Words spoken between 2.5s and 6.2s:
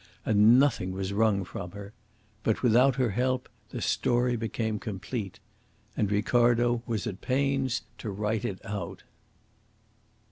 without her help the story became complete. And